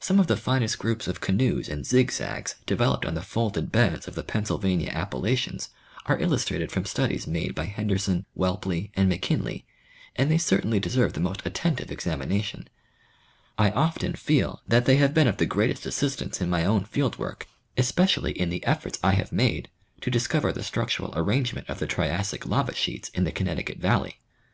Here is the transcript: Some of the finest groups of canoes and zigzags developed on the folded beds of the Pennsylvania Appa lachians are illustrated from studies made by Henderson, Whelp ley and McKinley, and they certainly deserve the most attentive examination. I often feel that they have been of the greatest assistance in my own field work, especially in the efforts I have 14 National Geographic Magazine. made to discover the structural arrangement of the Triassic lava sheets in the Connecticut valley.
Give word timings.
Some 0.00 0.18
of 0.20 0.26
the 0.26 0.38
finest 0.38 0.78
groups 0.78 1.06
of 1.06 1.20
canoes 1.20 1.68
and 1.68 1.84
zigzags 1.84 2.54
developed 2.64 3.04
on 3.04 3.12
the 3.12 3.20
folded 3.20 3.70
beds 3.70 4.08
of 4.08 4.14
the 4.14 4.22
Pennsylvania 4.22 4.88
Appa 4.88 5.18
lachians 5.18 5.68
are 6.06 6.18
illustrated 6.18 6.72
from 6.72 6.86
studies 6.86 7.26
made 7.26 7.54
by 7.54 7.66
Henderson, 7.66 8.24
Whelp 8.32 8.64
ley 8.64 8.90
and 8.94 9.06
McKinley, 9.10 9.66
and 10.16 10.30
they 10.30 10.38
certainly 10.38 10.80
deserve 10.80 11.12
the 11.12 11.20
most 11.20 11.42
attentive 11.44 11.92
examination. 11.92 12.68
I 13.58 13.70
often 13.72 14.14
feel 14.14 14.62
that 14.66 14.86
they 14.86 14.96
have 14.96 15.12
been 15.12 15.28
of 15.28 15.36
the 15.36 15.44
greatest 15.44 15.84
assistance 15.84 16.40
in 16.40 16.48
my 16.48 16.64
own 16.64 16.84
field 16.86 17.18
work, 17.18 17.46
especially 17.76 18.32
in 18.32 18.48
the 18.48 18.64
efforts 18.64 18.98
I 19.04 19.10
have 19.10 19.28
14 19.28 19.36
National 19.36 19.48
Geographic 19.50 19.60
Magazine. 19.60 19.98
made 19.98 20.02
to 20.02 20.10
discover 20.10 20.52
the 20.54 20.62
structural 20.64 21.12
arrangement 21.18 21.68
of 21.68 21.80
the 21.80 21.86
Triassic 21.86 22.46
lava 22.46 22.74
sheets 22.74 23.10
in 23.10 23.24
the 23.24 23.32
Connecticut 23.32 23.76
valley. 23.76 24.20